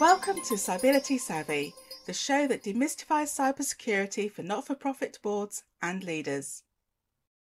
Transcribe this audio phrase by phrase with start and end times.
[0.00, 1.74] Welcome to Cybility Savvy,
[2.06, 6.62] the show that demystifies cybersecurity for not for profit boards and leaders.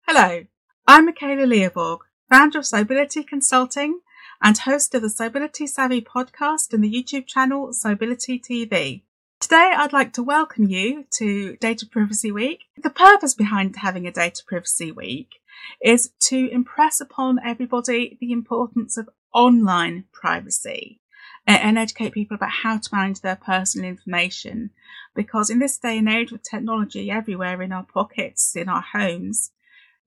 [0.08, 0.46] Hello,
[0.84, 4.00] I'm Michaela Leoborg, founder of Cybility Consulting
[4.42, 9.02] and host of the Cybility Savvy podcast and the YouTube channel Cybility TV.
[9.38, 12.64] Today, I'd like to welcome you to Data Privacy Week.
[12.82, 15.36] The purpose behind having a Data Privacy Week
[15.80, 20.99] is to impress upon everybody the importance of online privacy
[21.46, 24.70] and educate people about how to manage their personal information.
[25.14, 29.50] Because in this day and age with technology everywhere in our pockets, in our homes,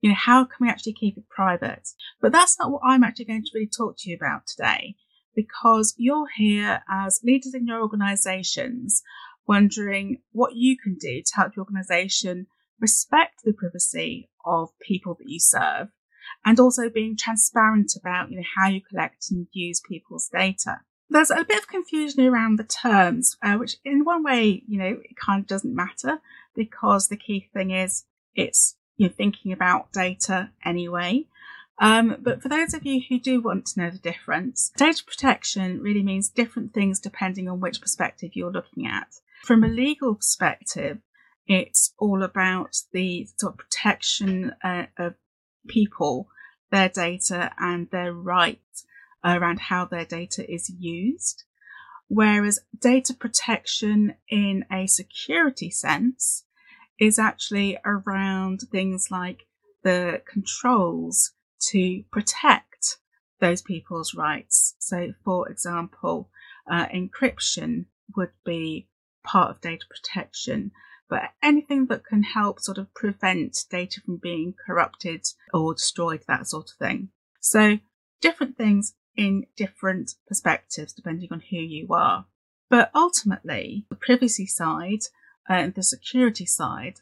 [0.00, 1.88] you know, how can we actually keep it private?
[2.20, 4.96] But that's not what I'm actually going to really talk to you about today
[5.34, 9.02] because you're here as leaders in your organizations
[9.46, 12.46] wondering what you can do to help your organization
[12.80, 15.88] respect the privacy of people that you serve
[16.44, 20.78] and also being transparent about you know how you collect and use people's data
[21.10, 25.00] there's a bit of confusion around the terms uh, which in one way you know
[25.04, 26.20] it kind of doesn't matter
[26.54, 31.24] because the key thing is it's you know thinking about data anyway
[31.78, 35.80] um, but for those of you who do want to know the difference, data protection
[35.80, 39.08] really means different things depending on which perspective you're looking at.
[39.42, 40.98] From a legal perspective,
[41.46, 45.14] it's all about the sort of protection uh, of
[45.66, 46.28] people,
[46.70, 48.86] their data, and their rights
[49.24, 51.44] around how their data is used.
[52.08, 56.44] Whereas data protection in a security sense
[57.00, 59.46] is actually around things like
[59.82, 61.32] the controls
[61.70, 62.98] to protect
[63.40, 64.74] those people's rights.
[64.78, 66.30] So, for example,
[66.70, 67.86] uh, encryption
[68.16, 68.88] would be
[69.24, 70.72] part of data protection,
[71.08, 76.46] but anything that can help sort of prevent data from being corrupted or destroyed, that
[76.46, 77.08] sort of thing.
[77.40, 77.78] So,
[78.20, 82.26] different things in different perspectives depending on who you are.
[82.70, 85.02] But ultimately, the privacy side
[85.48, 87.00] and the security side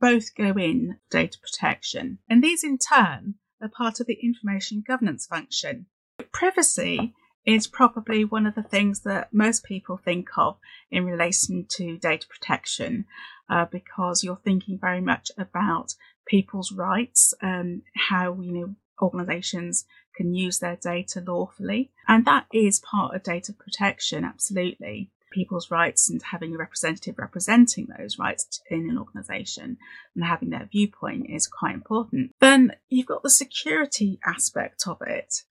[0.00, 2.18] both go in data protection.
[2.28, 5.86] And these in turn are part of the information governance function.
[6.32, 7.14] Privacy
[7.46, 10.56] is probably one of the things that most people think of
[10.90, 13.04] in relation to data protection
[13.50, 15.94] uh, because you're thinking very much about
[16.26, 19.84] people's rights and how you know organizations
[20.14, 21.90] can use their data lawfully.
[22.08, 25.10] And that is part of data protection absolutely.
[25.32, 29.78] People's rights and having a representative representing those rights in an organization
[30.14, 32.30] and having their viewpoint is quite important.
[32.40, 35.42] Then you've got the security aspect of it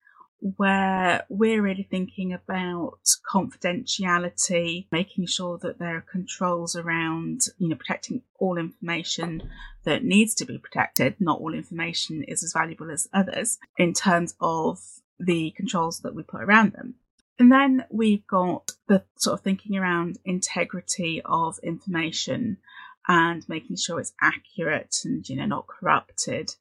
[0.58, 3.00] where we're really thinking about
[3.32, 9.50] confidentiality, making sure that there are controls around, you know, protecting all information
[9.86, 11.16] that needs to be protected.
[11.20, 14.80] Not all information is as valuable as others in terms of
[15.18, 16.96] the controls that we put around them.
[17.40, 22.58] And then we've got the sort of thinking around integrity of information
[23.08, 26.54] and making sure it's accurate and, you know, not corrupted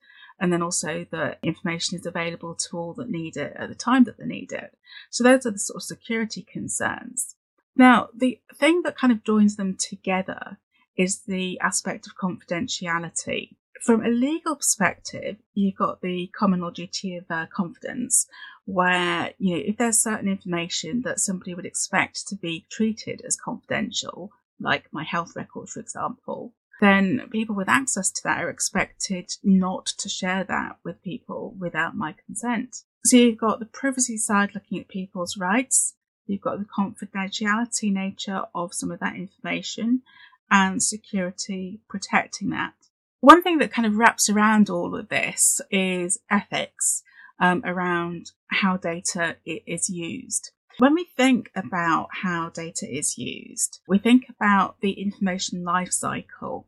[0.42, 4.02] and then also that information is available to all that need it at the time
[4.02, 4.76] that they need it.
[5.08, 7.36] So those are the sort of security concerns.
[7.76, 10.58] Now, the thing that kind of joins them together
[10.96, 13.54] is the aspect of confidentiality.
[13.82, 18.26] From a legal perspective, you've got the common law duty of uh, confidence,
[18.64, 23.36] where you know if there's certain information that somebody would expect to be treated as
[23.36, 24.30] confidential,
[24.60, 29.86] like my health record, for example, then people with access to that are expected not
[29.86, 32.78] to share that with people without my consent.
[33.04, 35.94] So you've got the privacy side looking at people's rights,
[36.26, 40.02] you've got the confidentiality nature of some of that information,
[40.50, 42.74] and security protecting that.
[43.20, 47.04] One thing that kind of wraps around all of this is ethics
[47.38, 50.50] um, around how data is used.
[50.78, 56.64] When we think about how data is used, we think about the information lifecycle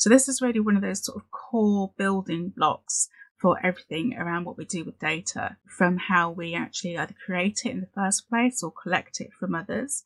[0.00, 4.46] so this is really one of those sort of core building blocks for everything around
[4.46, 8.26] what we do with data, from how we actually either create it in the first
[8.26, 10.02] place or collect it from others,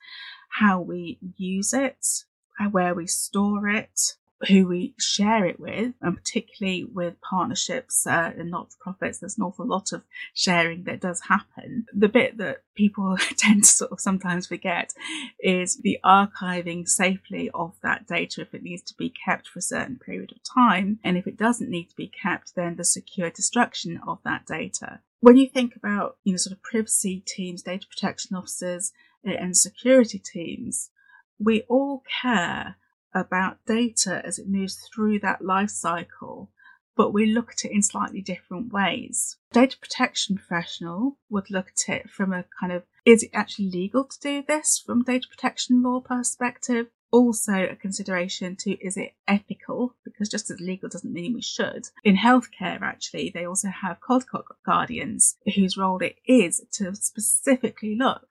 [0.49, 2.25] how we use it,
[2.73, 4.17] where we store it,
[4.49, 9.39] who we share it with, and particularly with partnerships uh, and not for profits, there's
[9.39, 11.87] an awful lot of sharing that does happen.
[11.93, 14.93] The bit that people tend to sort of sometimes forget
[15.41, 19.63] is the archiving safely of that data if it needs to be kept for a
[19.63, 20.99] certain period of time.
[21.05, 25.01] And if it doesn't need to be kept, then the secure destruction of that data.
[25.21, 28.93] When you think about, you know, sort of privacy teams, data protection officers,
[29.25, 30.91] and security teams,
[31.39, 32.77] we all care
[33.15, 36.51] about data as it moves through that life cycle
[36.97, 39.37] but we look at it in slightly different ways.
[39.53, 44.05] Data protection professional would look at it from a kind of is it actually legal
[44.05, 46.87] to do this from data protection law perspective?
[47.11, 49.95] Also, a consideration to is it ethical?
[50.05, 51.89] Because just as legal doesn't mean we should.
[52.03, 58.27] In healthcare, actually, they also have Caldecott guardians whose role it is to specifically look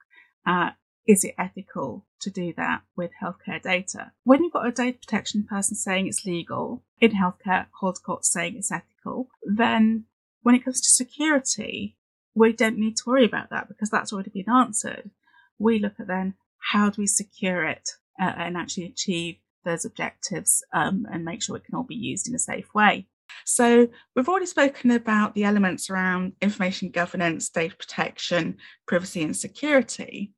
[0.46, 4.12] at is it ethical to do that with healthcare data?
[4.24, 8.72] When you've got a data protection person saying it's legal, in healthcare, Caldecott saying it's
[8.72, 10.04] ethical, then
[10.42, 11.96] when it comes to security,
[12.34, 15.10] we don't need to worry about that because that's already been answered.
[15.58, 16.34] We look at then
[16.72, 17.90] how do we secure it
[18.20, 22.28] uh, and actually achieve those objectives um, and make sure it can all be used
[22.28, 23.06] in a safe way.
[23.44, 30.32] So, we've already spoken about the elements around information governance, data protection, privacy, and security.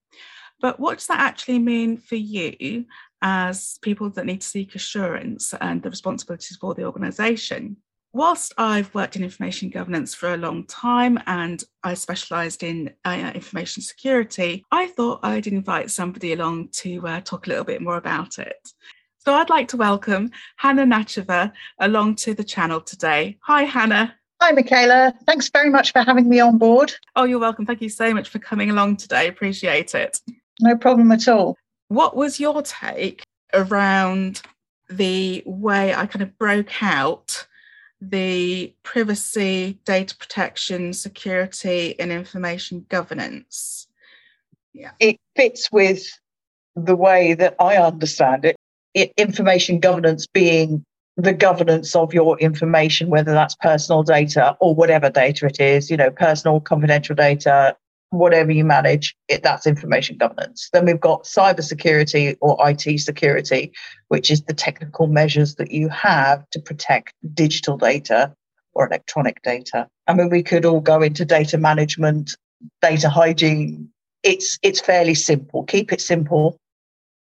[0.60, 2.86] But what does that actually mean for you
[3.22, 7.76] as people that need to seek assurance and the responsibilities for the organisation?
[8.12, 13.32] Whilst I've worked in information governance for a long time and I specialised in uh,
[13.34, 17.98] information security, I thought I'd invite somebody along to uh, talk a little bit more
[17.98, 18.72] about it.
[19.18, 23.36] So I'd like to welcome Hannah Nacheva along to the channel today.
[23.42, 24.14] Hi, Hannah.
[24.40, 25.12] Hi, Michaela.
[25.26, 26.94] Thanks very much for having me on board.
[27.16, 27.66] Oh, you're welcome.
[27.66, 29.28] Thank you so much for coming along today.
[29.28, 30.20] Appreciate it.
[30.60, 31.56] No problem at all.
[31.88, 33.22] What was your take
[33.52, 34.42] around
[34.88, 37.46] the way I kind of broke out
[38.00, 43.88] the privacy, data protection, security, and information governance?
[44.72, 44.90] Yeah.
[45.00, 46.06] It fits with
[46.74, 48.56] the way that I understand it.
[48.94, 50.84] it information governance being
[51.16, 55.96] the governance of your information, whether that's personal data or whatever data it is, you
[55.96, 57.74] know, personal confidential data,
[58.10, 60.68] whatever you manage, it, that's information governance.
[60.72, 63.72] Then we've got cybersecurity or IT security,
[64.08, 68.34] which is the technical measures that you have to protect digital data
[68.74, 69.88] or electronic data.
[70.06, 72.36] I mean, we could all go into data management,
[72.80, 73.88] data hygiene.
[74.22, 75.64] It's it's fairly simple.
[75.64, 76.58] Keep it simple.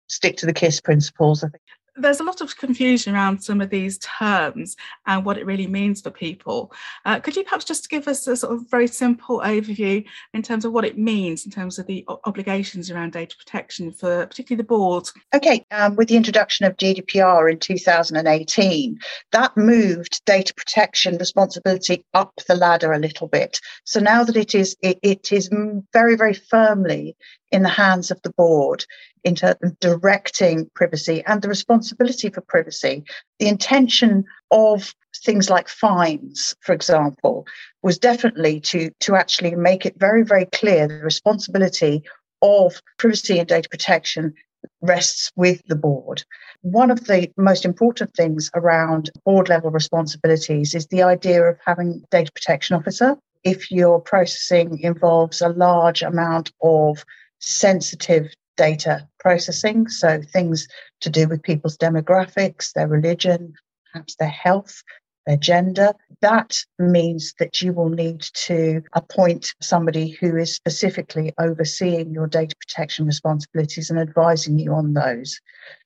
[0.08, 1.44] Stick to the KISS principles.
[1.44, 1.62] I think
[1.96, 4.76] there's a lot of confusion around some of these terms
[5.06, 6.72] and what it really means for people.
[7.04, 10.04] Uh, could you perhaps just give us a sort of very simple overview
[10.34, 14.26] in terms of what it means in terms of the obligations around data protection for
[14.26, 15.08] particularly the board?
[15.34, 18.98] Okay, um, with the introduction of GDPR in 2018,
[19.32, 23.60] that moved data protection responsibility up the ladder a little bit.
[23.84, 25.50] So now that it is, it, it is
[25.92, 27.16] very, very firmly
[27.50, 28.84] in the hands of the board
[29.24, 31.89] in terms of directing privacy and the responsibility
[32.30, 33.04] for privacy.
[33.38, 34.94] The intention of
[35.24, 37.46] things like fines, for example,
[37.82, 42.02] was definitely to, to actually make it very, very clear the responsibility
[42.42, 44.34] of privacy and data protection
[44.82, 46.22] rests with the board.
[46.62, 52.02] One of the most important things around board level responsibilities is the idea of having
[52.10, 53.16] data protection officer.
[53.42, 57.04] If your processing involves a large amount of
[57.38, 58.28] sensitive
[58.60, 59.88] data processing.
[59.88, 60.68] So things
[61.00, 63.54] to do with people's demographics, their religion,
[63.90, 64.82] perhaps their health,
[65.26, 65.94] their gender.
[66.20, 72.54] That means that you will need to appoint somebody who is specifically overseeing your data
[72.60, 75.40] protection responsibilities and advising you on those.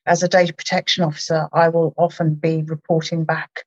[0.06, 3.65] As a data protection officer, I will often be reporting back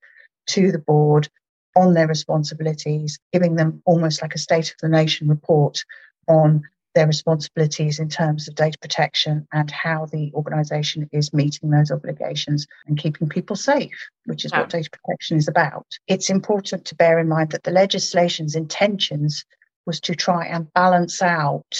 [0.48, 1.30] to the board
[1.77, 5.86] on their responsibilities, giving them almost like a state of the nation report
[6.27, 6.63] on
[6.98, 12.66] their responsibilities in terms of data protection and how the organisation is meeting those obligations
[12.88, 15.86] and keeping people safe, which is what data protection is about.
[16.08, 19.46] It's important to bear in mind that the legislation's intentions
[19.86, 21.72] was to try and balance out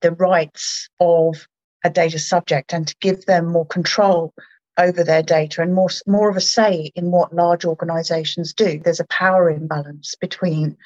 [0.00, 1.46] the rights of
[1.84, 4.32] a data subject and to give them more control
[4.78, 8.98] over their data and more more of a say in what large organizations do there's
[8.98, 10.76] a power imbalance between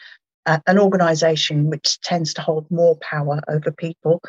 [0.66, 4.20] an organization which tends to hold more power over people,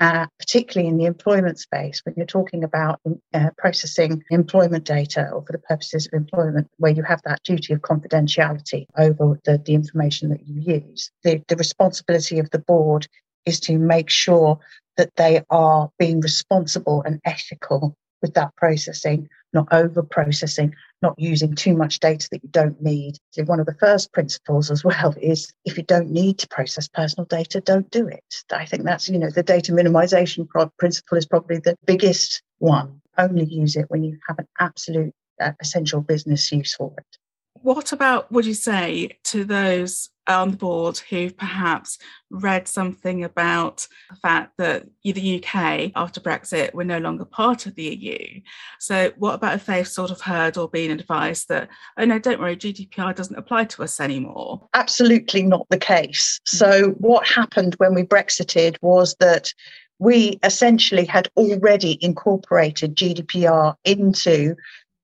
[0.00, 3.00] uh, particularly in the employment space, when you're talking about
[3.34, 7.74] uh, processing employment data or for the purposes of employment, where you have that duty
[7.74, 11.10] of confidentiality over the, the information that you use.
[11.22, 13.06] The, the responsibility of the board
[13.44, 14.58] is to make sure
[14.96, 21.54] that they are being responsible and ethical with that processing, not over processing, not using
[21.54, 23.16] too much data that you don't need.
[23.30, 26.88] So one of the first principles as well is if you don't need to process
[26.88, 28.24] personal data, don't do it.
[28.52, 30.46] I think that's, you know, the data minimization
[30.78, 33.00] principle is probably the biggest one.
[33.18, 37.18] Only use it when you have an absolute uh, essential business use for it.
[37.62, 41.98] What about, would you say, to those on the board who perhaps
[42.30, 47.74] read something about the fact that the UK, after Brexit, we're no longer part of
[47.74, 48.40] the EU.
[48.78, 51.68] So, what about if they've sort of heard or been advised that,
[51.98, 54.68] oh no, don't worry, GDPR doesn't apply to us anymore?
[54.74, 56.40] Absolutely not the case.
[56.46, 56.58] Mm.
[56.58, 59.52] So, what happened when we Brexited was that
[60.00, 64.56] we essentially had already incorporated GDPR into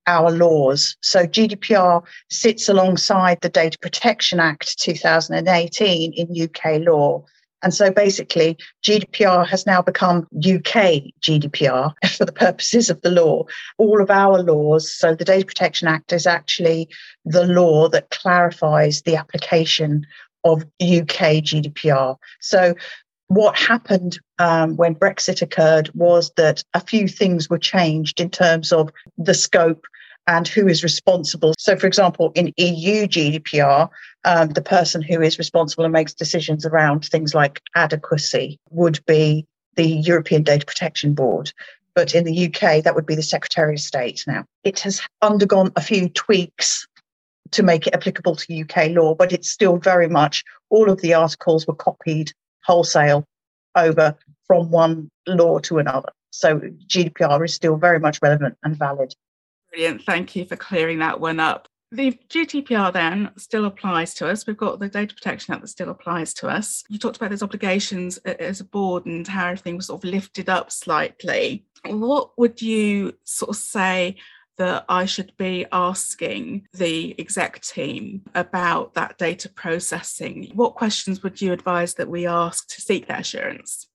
[0.07, 0.95] our laws.
[1.01, 7.23] So GDPR sits alongside the Data Protection Act 2018 in UK law.
[7.63, 13.43] And so basically, GDPR has now become UK GDPR for the purposes of the law.
[13.77, 16.87] All of our laws, so the Data Protection Act is actually
[17.25, 20.05] the law that clarifies the application
[20.43, 22.15] of UK GDPR.
[22.39, 22.75] So
[23.27, 28.71] what happened um, when Brexit occurred was that a few things were changed in terms
[28.71, 29.85] of the scope
[30.27, 31.53] and who is responsible.
[31.57, 33.89] So, for example, in EU GDPR,
[34.25, 39.45] um, the person who is responsible and makes decisions around things like adequacy would be
[39.75, 41.51] the European Data Protection Board.
[41.95, 44.45] But in the UK, that would be the Secretary of State now.
[44.63, 46.87] It has undergone a few tweaks
[47.51, 51.13] to make it applicable to UK law, but it's still very much all of the
[51.13, 52.33] articles were copied
[52.67, 53.25] wholesale
[53.75, 56.09] over from one law to another.
[56.31, 59.13] So GDPR is still very much relevant and valid.
[59.71, 60.03] Brilliant.
[60.03, 61.67] Thank you for clearing that one up.
[61.91, 64.45] The GDPR then still applies to us.
[64.45, 66.83] We've got the Data Protection Act that still applies to us.
[66.89, 70.49] You talked about those obligations as a board and how everything was sort of lifted
[70.49, 71.65] up slightly.
[71.85, 74.17] What would you sort of say
[74.57, 80.51] that I should be asking the exec team about that data processing?
[80.53, 83.87] What questions would you advise that we ask to seek that assurance?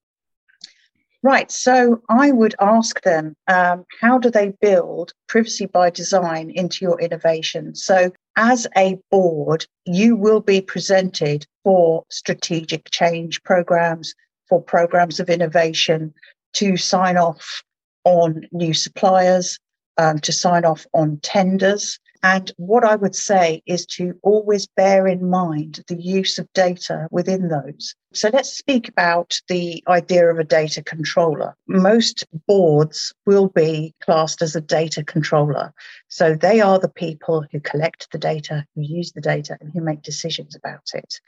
[1.25, 1.52] Right.
[1.52, 7.00] So I would ask them, um, how do they build privacy by design into your
[7.00, 7.76] innovation?
[7.76, 14.14] So as a board, you will be presented for strategic change programs,
[14.49, 16.12] for programs of innovation
[16.54, 17.62] to sign off
[18.04, 19.61] on new suppliers,
[19.99, 25.09] um, to sign off on tenders, and what I would say is to always bear
[25.09, 27.97] in mind the use of data within those.
[28.13, 31.57] So let's speak about the idea of a data controller.
[31.67, 35.75] Most boards will be classed as a data controller.
[36.09, 39.81] So they are the people who collect the data, who use the data, and who
[39.81, 41.21] make decisions about it.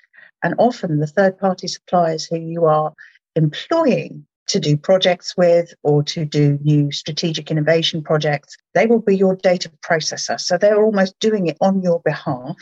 [0.44, 2.94] And often the third party suppliers who you are
[3.35, 9.16] employing to do projects with or to do new strategic innovation projects, they will be
[9.16, 10.38] your data processor.
[10.38, 12.56] So they're almost doing it on your behalf.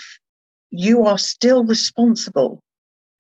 [0.71, 2.63] You are still responsible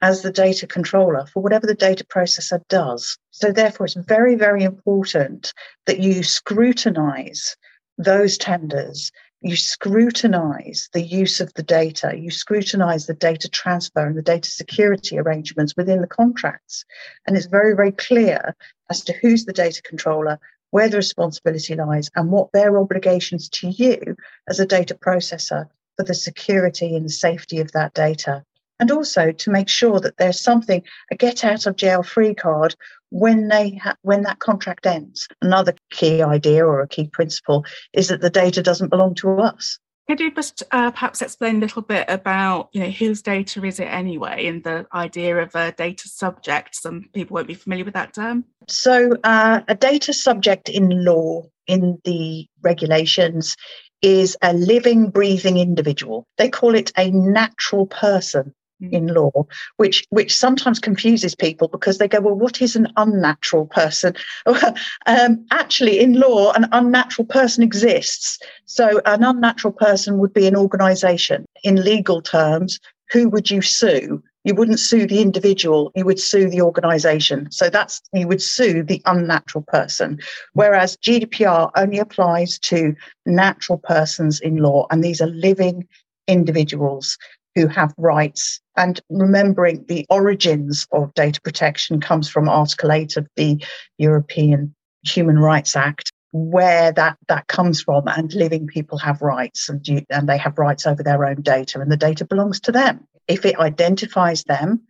[0.00, 3.16] as the data controller for whatever the data processor does.
[3.30, 5.52] So therefore, it's very, very important
[5.86, 7.56] that you scrutinize
[7.98, 9.12] those tenders
[9.42, 14.48] you scrutinize the use of the data, you scrutinize the data transfer and the data
[14.48, 16.84] security arrangements within the contracts.
[17.26, 18.54] And it's very, very clear
[18.88, 20.38] as to who's the data controller,
[20.70, 24.16] where the responsibility lies, and what their obligations to you
[24.48, 28.44] as a data processor for the security and safety of that data
[28.80, 32.74] and also to make sure that there's something a get out of jail free card
[33.10, 38.08] when they ha- when that contract ends another key idea or a key principle is
[38.08, 41.82] that the data doesn't belong to us could you just uh, perhaps explain a little
[41.82, 46.08] bit about, you know, whose data is it anyway, and the idea of a data
[46.08, 46.74] subject?
[46.74, 48.44] Some people won't be familiar with that term.
[48.68, 53.56] So, uh, a data subject in law, in the regulations,
[54.02, 56.26] is a living, breathing individual.
[56.36, 58.54] They call it a natural person.
[58.90, 59.46] In law,
[59.76, 64.14] which which sometimes confuses people because they go, well, what is an unnatural person?
[65.06, 68.38] um, actually, in law, an unnatural person exists.
[68.64, 71.44] So an unnatural person would be an organisation.
[71.62, 72.80] In legal terms,
[73.12, 74.22] who would you sue?
[74.44, 77.52] You wouldn't sue the individual, you would sue the organisation.
[77.52, 80.18] So that's you would sue the unnatural person.
[80.54, 82.96] Whereas GDPR only applies to
[83.26, 85.86] natural persons in law, and these are living
[86.26, 87.18] individuals
[87.54, 88.60] who have rights.
[88.76, 93.62] And remembering the origins of data protection comes from Article 8 of the
[93.98, 98.08] European Human Rights Act, where that, that comes from.
[98.08, 101.80] And living people have rights and, you, and they have rights over their own data,
[101.80, 103.06] and the data belongs to them.
[103.28, 104.82] If it identifies them,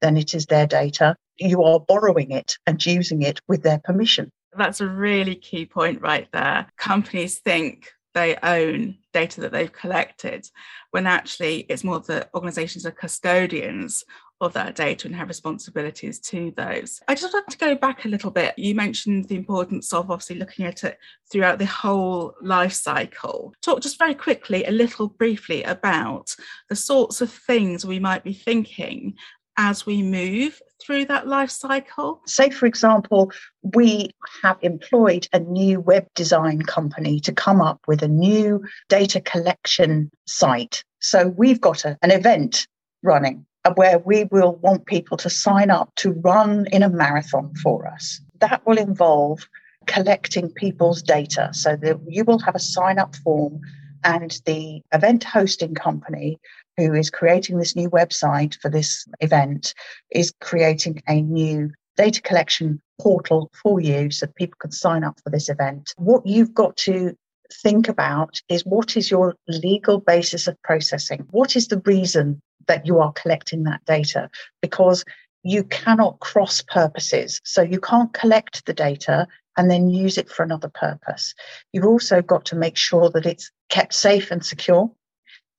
[0.00, 1.16] then it is their data.
[1.38, 4.30] You are borrowing it and using it with their permission.
[4.56, 6.66] That's a really key point right there.
[6.76, 10.48] Companies think they own data that they've collected,
[10.90, 14.04] when actually it's more the organizations are custodians
[14.40, 17.00] of that data and have responsibilities to those.
[17.08, 18.58] I just want to go back a little bit.
[18.58, 20.98] You mentioned the importance of obviously looking at it
[21.30, 23.52] throughout the whole life cycle.
[23.60, 26.34] Talk just very quickly, a little briefly about
[26.70, 29.14] the sorts of things we might be thinking
[29.58, 32.20] as we move through that life cycle?
[32.26, 33.32] Say, for example,
[33.62, 34.10] we
[34.42, 40.10] have employed a new web design company to come up with a new data collection
[40.26, 40.84] site.
[41.00, 42.66] So we've got a, an event
[43.02, 47.54] running uh, where we will want people to sign up to run in a marathon
[47.62, 48.20] for us.
[48.40, 49.46] That will involve
[49.86, 53.60] collecting people's data so that you will have a sign up form
[54.04, 56.38] and the event hosting company
[56.86, 59.74] who is creating this new website for this event
[60.10, 65.18] is creating a new data collection portal for you so that people can sign up
[65.22, 65.92] for this event.
[65.96, 67.14] What you've got to
[67.62, 71.26] think about is what is your legal basis of processing?
[71.30, 74.30] What is the reason that you are collecting that data?
[74.62, 75.04] Because
[75.42, 77.40] you cannot cross purposes.
[77.44, 81.34] So you can't collect the data and then use it for another purpose.
[81.72, 84.90] You've also got to make sure that it's kept safe and secure.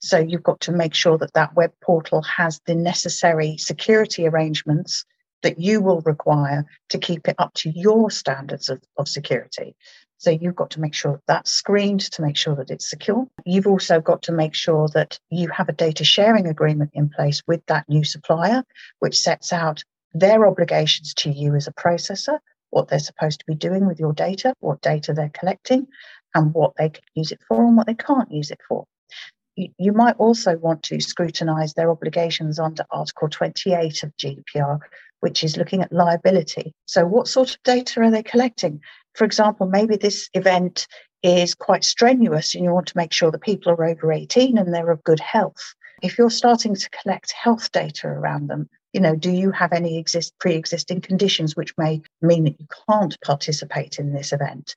[0.01, 5.05] So you've got to make sure that that web portal has the necessary security arrangements
[5.43, 9.75] that you will require to keep it up to your standards of, of security.
[10.17, 13.27] So you've got to make sure that that's screened to make sure that it's secure.
[13.45, 17.43] You've also got to make sure that you have a data sharing agreement in place
[17.47, 18.63] with that new supplier,
[18.99, 22.39] which sets out their obligations to you as a processor,
[22.71, 25.87] what they're supposed to be doing with your data, what data they're collecting,
[26.33, 28.85] and what they can use it for and what they can't use it for.
[29.55, 34.79] You, might also want to scrutinise their obligations under Article 28 of GDPR,
[35.19, 36.73] which is looking at liability.
[36.85, 38.81] So, what sort of data are they collecting?
[39.15, 40.87] For example, maybe this event
[41.23, 44.73] is quite strenuous and you want to make sure that people are over 18 and
[44.73, 45.73] they're of good health.
[46.01, 49.97] If you're starting to collect health data around them, you know, do you have any
[49.99, 54.75] exist pre-existing conditions which may mean that you can't participate in this event?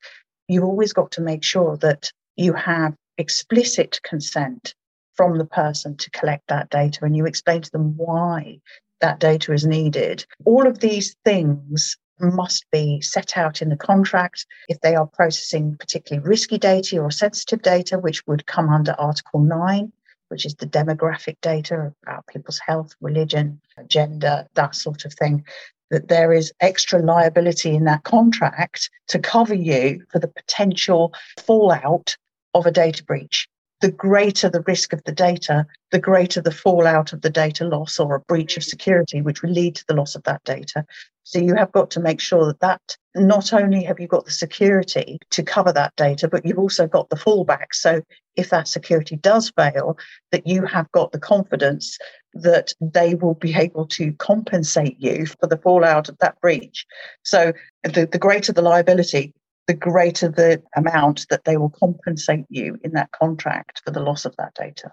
[0.48, 4.74] You've always got to make sure that you have explicit consent
[5.14, 8.58] from the person to collect that data and you explain to them why
[9.00, 10.24] that data is needed.
[10.44, 15.76] All of these things must be set out in the contract if they are processing
[15.78, 19.92] particularly risky data or sensitive data, which would come under Article 9,
[20.28, 25.44] which is the demographic data about people's health, religion, gender, that sort of thing.
[25.90, 32.16] That there is extra liability in that contract to cover you for the potential fallout
[32.54, 33.48] of a data breach
[33.84, 38.00] the greater the risk of the data, the greater the fallout of the data loss
[38.00, 40.86] or a breach of security, which will lead to the loss of that data.
[41.24, 42.80] So you have got to make sure that that
[43.14, 47.10] not only have you got the security to cover that data, but you've also got
[47.10, 47.72] the fallback.
[47.72, 48.00] So
[48.36, 49.98] if that security does fail,
[50.32, 51.98] that you have got the confidence
[52.32, 56.86] that they will be able to compensate you for the fallout of that breach.
[57.22, 59.34] So the, the greater the liability,
[59.66, 64.24] the greater the amount that they will compensate you in that contract for the loss
[64.24, 64.92] of that data.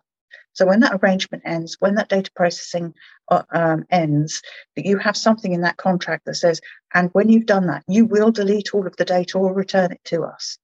[0.54, 2.94] So when that arrangement ends, when that data processing
[3.30, 4.42] uh, um, ends,
[4.76, 6.60] that you have something in that contract that says,
[6.94, 10.02] and when you've done that, you will delete all of the data or return it
[10.06, 10.58] to us.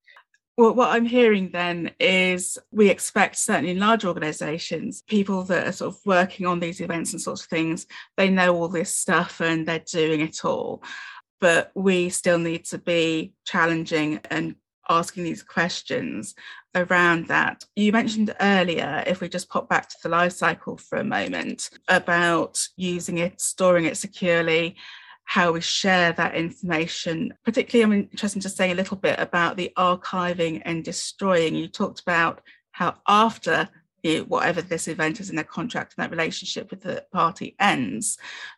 [0.58, 5.72] Well, what I'm hearing then is we expect certainly in large organizations, people that are
[5.72, 7.86] sort of working on these events and sorts of things,
[8.18, 10.82] they know all this stuff and they're doing it all
[11.40, 14.56] but we still need to be challenging and
[14.90, 16.34] asking these questions
[16.76, 17.66] around that.
[17.76, 21.70] You mentioned earlier, if we just pop back to the life cycle for a moment,
[21.88, 24.76] about using it, storing it securely,
[25.26, 27.34] how we share that information.
[27.44, 31.54] Particularly, I'm interested in just saying a little bit about the archiving and destroying.
[31.54, 33.68] You talked about how after
[34.04, 38.18] know, whatever this event is in their contract and that relationship with the party ends,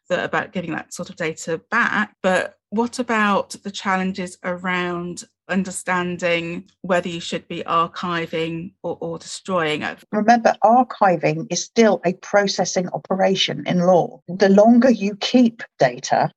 [0.09, 2.15] that about giving that sort of data back.
[2.21, 9.81] But what about the challenges around understanding whether you should be archiving or, or destroying
[9.81, 10.03] it?
[10.11, 14.21] Remember, archiving is still a processing operation in law.
[14.27, 16.31] The longer you keep data,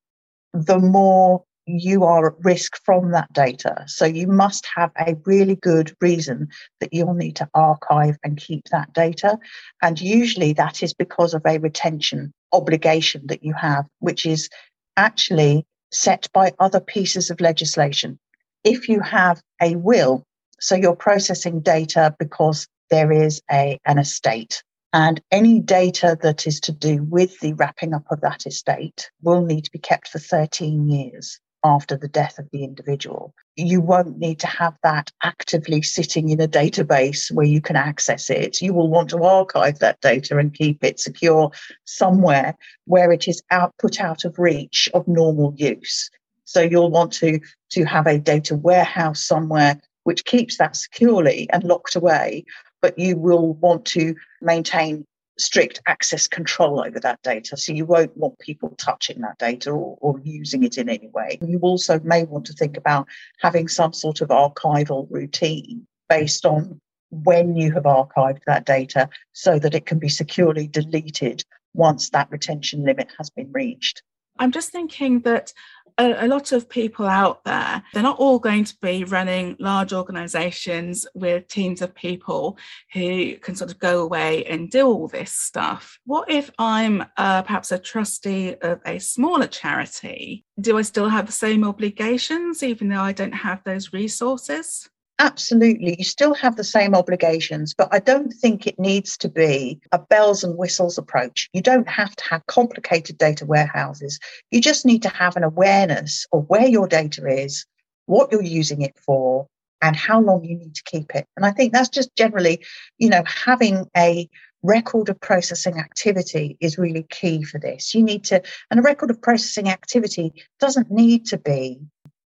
[0.54, 3.84] the more you are at risk from that data.
[3.86, 6.48] So you must have a really good reason
[6.80, 9.38] that you'll need to archive and keep that data.
[9.80, 14.48] And usually that is because of a retention obligation that you have, which is
[14.96, 18.18] actually set by other pieces of legislation.
[18.64, 20.24] If you have a will,
[20.60, 26.60] so you're processing data because there is a, an estate, and any data that is
[26.60, 30.18] to do with the wrapping up of that estate will need to be kept for
[30.18, 31.40] 13 years.
[31.64, 33.34] After the death of the individual.
[33.56, 38.30] You won't need to have that actively sitting in a database where you can access
[38.30, 38.60] it.
[38.60, 41.50] You will want to archive that data and keep it secure
[41.84, 46.10] somewhere where it is out, put out of reach of normal use.
[46.44, 51.62] So you'll want to, to have a data warehouse somewhere which keeps that securely and
[51.64, 52.44] locked away,
[52.80, 55.06] but you will want to maintain
[55.38, 57.56] strict access control over that data.
[57.56, 61.38] So you won't want people touching that data or, or, using it in any way.
[61.42, 63.08] You also may want to think about
[63.40, 69.58] having some sort of archival routine based on when you have archived that data so
[69.58, 74.02] that it can be securely deleted once that retention limit has been reached.
[74.38, 75.52] I'm just thinking that
[75.98, 79.92] a, a, lot of people out there, they're not all going to be running large
[79.92, 82.58] organizations with teams of people
[82.92, 85.98] who can sort of go away and do all this stuff.
[86.04, 90.44] What if I'm uh, perhaps a trustee of a smaller charity?
[90.60, 94.88] Do I still have the same obligations, even though I don't have those resources?
[95.18, 95.94] Absolutely.
[95.98, 99.98] You still have the same obligations, but I don't think it needs to be a
[99.98, 101.48] bells and whistles approach.
[101.52, 104.18] You don't have to have complicated data warehouses.
[104.50, 107.66] You just need to have an awareness of where your data is,
[108.06, 109.46] what you're using it for,
[109.80, 111.26] and how long you need to keep it.
[111.36, 112.64] And I think that's just generally,
[112.98, 114.28] you know, having a
[114.62, 117.94] record of processing activity is really key for this.
[117.94, 121.80] You need to, and a record of processing activity doesn't need to be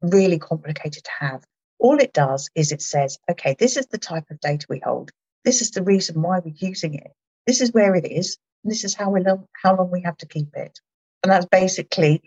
[0.01, 1.43] really complicated to have.
[1.83, 5.11] All it does is it says, okay, this is the type of data we hold.
[5.45, 7.11] This is the reason why we're using it.
[7.45, 8.39] This is where it is.
[8.63, 10.79] This is how we long, how long we have to keep it.
[11.25, 12.23] And that's basically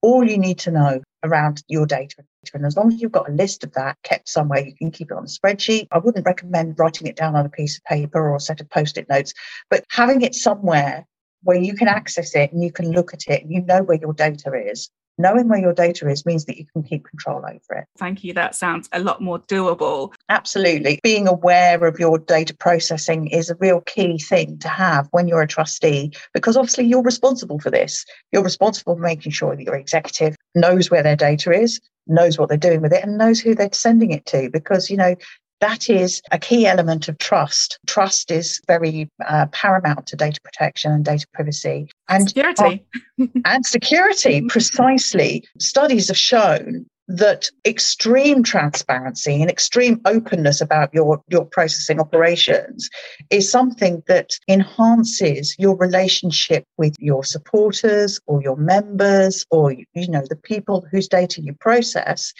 [0.00, 2.22] all you need to know around your data.
[2.54, 5.10] And as long as you've got a list of that kept somewhere, you can keep
[5.10, 5.88] it on a spreadsheet.
[5.90, 8.70] I wouldn't recommend writing it down on a piece of paper or a set of
[8.70, 9.34] post it notes,
[9.70, 11.04] but having it somewhere
[11.42, 13.98] where you can access it and you can look at it and you know where
[13.98, 14.88] your data is
[15.20, 17.86] knowing where your data is means that you can keep control over it.
[17.98, 18.32] Thank you.
[18.34, 20.12] That sounds a lot more doable.
[20.28, 21.00] Absolutely.
[21.02, 25.42] Being aware of your data processing is a real key thing to have when you're
[25.42, 28.04] a trustee, because obviously you're responsible for this.
[28.32, 32.48] You're responsible for making sure that your executive knows where their data is, knows what
[32.48, 34.50] they're doing with it, and knows who they're sending it to.
[34.50, 35.14] Because, you know,
[35.60, 37.78] that is a key element of trust.
[37.86, 41.88] Trust is very uh, paramount to data protection and data privacy.
[42.08, 42.84] And security.
[43.44, 45.44] and security, precisely.
[45.58, 52.88] Studies have shown that extreme transparency and extreme openness about your, your processing operations
[53.30, 60.22] is something that enhances your relationship with your supporters or your members or you know
[60.28, 62.32] the people whose data you process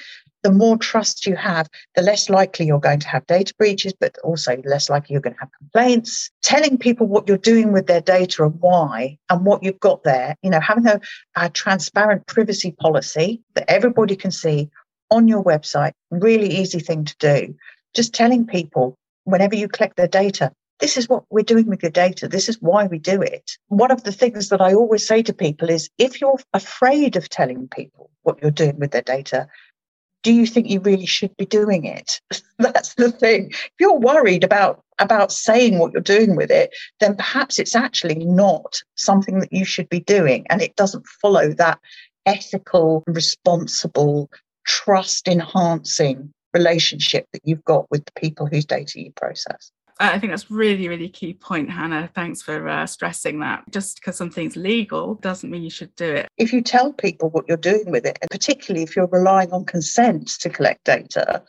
[0.43, 4.17] the more trust you have, the less likely you're going to have data breaches, but
[4.25, 6.31] also less likely you're going to have complaints.
[6.43, 10.37] Telling people what you're doing with their data and why and what you've got there,
[10.43, 11.01] you know, having a,
[11.37, 14.71] a transparent privacy policy that everybody can see
[15.11, 17.55] on your website, really easy thing to do.
[17.95, 21.91] Just telling people whenever you collect their data, this is what we're doing with your
[21.91, 22.27] data.
[22.27, 23.53] This is why we do it.
[23.69, 27.29] One of the things that I always say to people is if you're afraid of
[27.29, 29.47] telling people what you're doing with their data,
[30.23, 32.21] do you think you really should be doing it?
[32.59, 33.51] That's the thing.
[33.51, 38.17] If you're worried about about saying what you're doing with it, then perhaps it's actually
[38.17, 41.79] not something that you should be doing, and it doesn't follow that
[42.27, 44.31] ethical, responsible,
[44.67, 49.73] trust enhancing relationship that you've got with the people whose data you process.
[50.01, 52.11] I think that's really, really key point, Hannah.
[52.15, 53.65] Thanks for uh, stressing that.
[53.71, 56.29] Just because something's legal doesn't mean you should do it.
[56.39, 59.67] If you tell people what you're doing with it, and particularly if you're relying on
[59.67, 61.43] consent to collect data,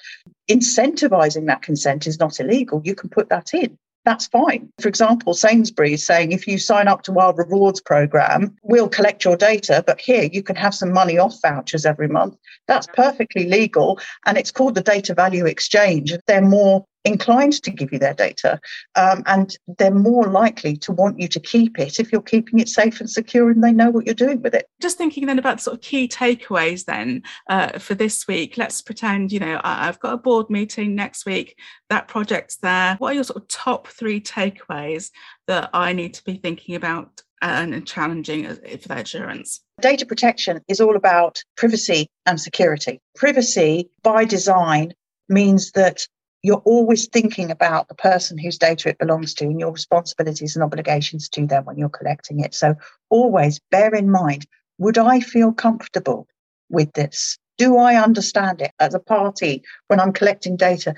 [0.50, 2.82] incentivizing that consent is not illegal.
[2.84, 4.72] You can put that in that's fine.
[4.80, 9.38] For example, Sainsbury's saying if you sign up to our rewards program, we'll collect your
[9.38, 12.36] data, but here you can have some money off vouchers every month.
[12.68, 14.00] That's perfectly legal.
[14.26, 16.14] And it's called the data value exchange.
[16.26, 18.60] They're more inclined to give you their data
[18.96, 22.70] um, and they're more likely to want you to keep it if you're keeping it
[22.70, 24.68] safe and secure and they know what you're doing with it.
[24.82, 28.58] Just thinking then about sort of key takeaways then uh, for this week.
[28.58, 31.58] Let's pretend you know i've got a board meeting next week.
[31.90, 32.96] That project's there.
[32.98, 35.12] What are your sort of top three takeaways
[35.48, 39.62] that i need to be thinking about and challenging for their assurance?
[39.82, 43.00] Data protection is all about privacy and security.
[43.16, 44.94] Privacy by design
[45.28, 46.06] means that
[46.43, 50.63] you're always thinking about the person whose data it belongs to and your responsibilities and
[50.63, 52.54] obligations to them when you're collecting it.
[52.54, 52.75] So
[53.10, 54.47] always bear in mind
[54.80, 56.27] would I feel comfortable
[56.69, 57.38] with this?
[57.58, 60.95] Do I understand it as a party when I'm collecting data?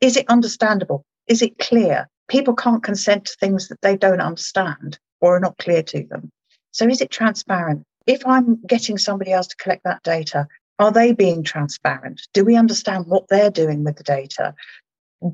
[0.00, 1.04] Is it understandable?
[1.26, 2.08] Is it clear?
[2.28, 6.30] People can't consent to things that they don't understand or are not clear to them.
[6.72, 7.84] So is it transparent?
[8.06, 10.46] If I'm getting somebody else to collect that data,
[10.78, 12.22] Are they being transparent?
[12.32, 14.54] Do we understand what they're doing with the data?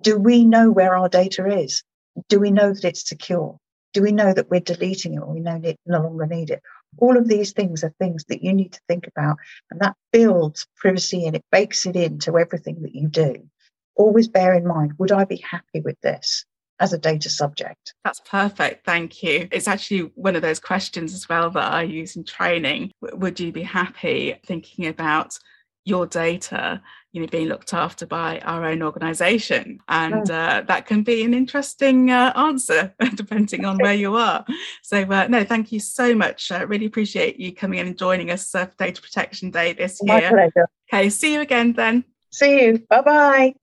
[0.02, 1.82] Do we know where our data is?
[2.28, 3.58] Do we know that it's secure?
[3.94, 6.62] Do we know that we're deleting it or we no, no longer need it?
[6.98, 9.36] All of these things are things that you need to think about,
[9.70, 13.48] and that builds privacy and it bakes it into everything that you do.
[13.94, 16.44] Always bear in mind would I be happy with this?
[16.80, 17.94] as a data subject.
[18.04, 18.84] That's perfect.
[18.84, 19.48] Thank you.
[19.50, 22.92] It's actually one of those questions as well that I use in training.
[23.00, 25.36] Would you be happy thinking about
[25.84, 26.82] your data
[27.18, 29.80] you know being looked after by our own organization.
[29.88, 34.44] And uh, that can be an interesting uh, answer depending on where you are.
[34.82, 36.50] So uh, no thank you so much.
[36.50, 40.00] Uh, really appreciate you coming in and joining us uh, for data protection day this
[40.02, 40.30] My year.
[40.30, 40.68] pleasure.
[40.92, 42.04] okay see you again then.
[42.30, 42.86] See you.
[42.88, 43.54] Bye bye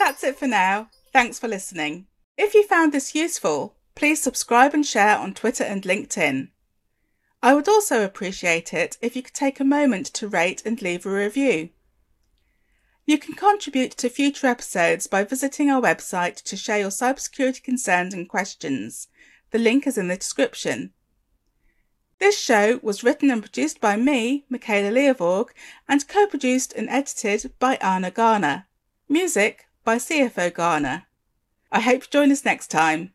[0.00, 0.90] that's it for now.
[1.14, 2.06] Thanks for listening.
[2.36, 6.48] If you found this useful please subscribe and share on twitter and linkedin
[7.44, 11.04] I would also appreciate it if you could take a moment to rate and leave
[11.04, 11.68] a review.
[13.04, 18.14] You can contribute to future episodes by visiting our website to share your cybersecurity concerns
[18.14, 19.08] and questions.
[19.50, 20.94] The link is in the description.
[22.18, 25.48] This show was written and produced by me, Michaela Leovorg,
[25.86, 28.68] and co-produced and edited by Anna Garner.
[29.06, 31.02] Music by CFO Garner.
[31.70, 33.12] I hope you join us next time.